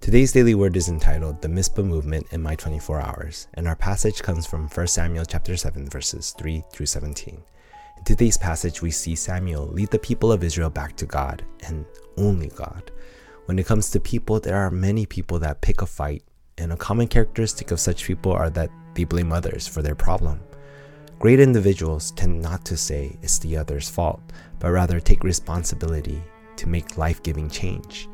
[0.00, 4.22] Today's daily word is entitled The Mizpah Movement in My 24 Hours, and our passage
[4.22, 7.42] comes from 1 Samuel chapter 7 verses 3 through 17.
[7.98, 11.84] In today's passage, we see Samuel lead the people of Israel back to God and
[12.16, 12.90] only God.
[13.44, 16.24] When it comes to people, there are many people that pick a fight,
[16.56, 20.40] and a common characteristic of such people are that they blame others for their problem.
[21.18, 24.22] Great individuals tend not to say it's the other's fault,
[24.60, 26.22] but rather take responsibility
[26.56, 28.08] to make life giving change.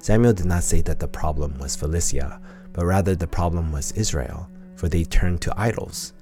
[0.00, 2.40] Samuel did not say that the problem was Philistia,
[2.72, 6.14] but rather the problem was Israel, for they turned to idols.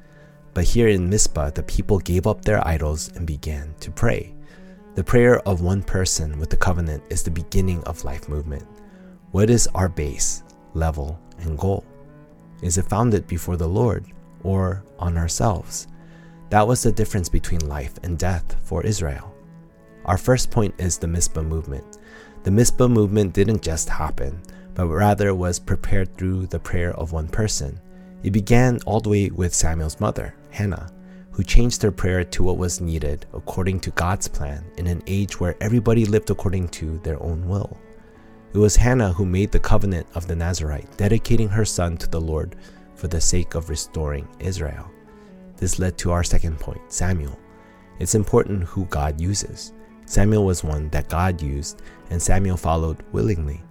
[0.52, 4.34] But here in Mizpah, the people gave up their idols and began to pray.
[4.96, 8.66] The prayer of one person with the covenant is the beginning of life movement.
[9.30, 10.42] What is our base,
[10.74, 11.84] level, and goal?
[12.62, 14.06] Is it founded before the Lord
[14.42, 15.86] or on ourselves?
[16.50, 19.32] That was the difference between life and death for Israel.
[20.08, 21.98] Our first point is the Mizpah movement.
[22.42, 24.40] The Mizpah movement didn't just happen,
[24.72, 27.78] but rather was prepared through the prayer of one person.
[28.22, 30.90] It began all the way with Samuel's mother, Hannah,
[31.30, 35.38] who changed her prayer to what was needed according to God's plan in an age
[35.38, 37.76] where everybody lived according to their own will.
[38.54, 42.20] It was Hannah who made the covenant of the Nazarite, dedicating her son to the
[42.20, 42.56] Lord
[42.94, 44.90] for the sake of restoring Israel.
[45.58, 47.38] This led to our second point, Samuel.
[47.98, 49.74] It's important who God uses.
[50.08, 53.62] Samuel was one that God used, and Samuel followed willingly.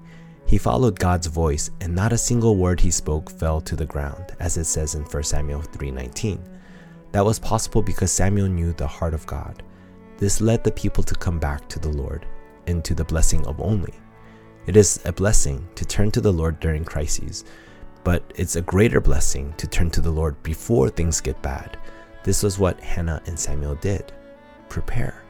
[0.46, 4.36] He followed God's voice, and not a single word he spoke fell to the ground,
[4.40, 6.40] as it says in 1 Samuel 3:19.
[7.12, 9.64] That was possible because Samuel knew the heart of God.
[10.20, 12.28] This led the people to come back to the Lord
[12.68, 13.96] and to the blessing of only.
[14.68, 17.46] It is a blessing to turn to the Lord during crises,
[18.04, 21.78] but it's a greater blessing to turn to the Lord before things get bad.
[22.24, 24.14] This was what Hannah and Samuel did.
[24.70, 25.24] Prepare.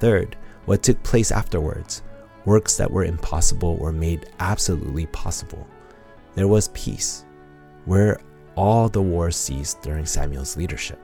[0.00, 2.02] Third, what took place afterwards.
[2.46, 5.66] Works that were impossible were made absolutely possible.
[6.34, 7.24] There was peace,
[7.84, 8.18] where
[8.56, 10.98] all the wars ceased during Samuel's leadership.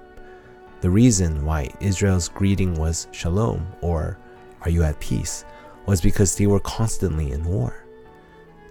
[0.80, 4.18] The reason why Israel's greeting was shalom, or
[4.62, 5.44] are you at peace,
[5.84, 7.84] was because they were constantly in war.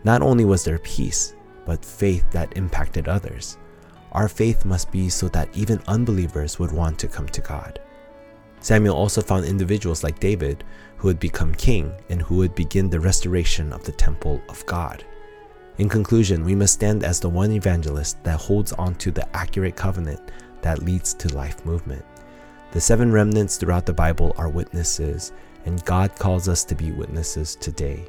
[0.04, 1.36] Not only was there peace,
[1.66, 3.58] but faith that impacted others.
[4.12, 7.80] Our faith must be so that even unbelievers would want to come to God.
[8.66, 10.64] Samuel also found individuals like David
[10.98, 15.06] who would become king and who would begin the restoration of the temple of God.
[15.78, 19.76] In conclusion, we must stand as the one evangelist that holds on to the accurate
[19.76, 20.32] covenant
[20.64, 22.04] that leads to life movement.
[22.72, 25.32] The seven remnants throughout the Bible are witnesses,
[25.66, 28.08] and God calls us to be witnesses today.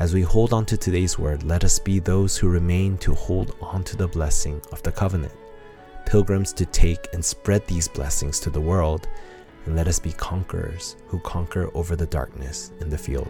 [0.00, 3.54] As we hold on to today's word, let us be those who remain to hold
[3.60, 5.34] on to the blessing of the covenant,
[6.06, 9.06] pilgrims to take and spread these blessings to the world
[9.66, 13.28] and let us be conquerors who conquer over the darkness in the field.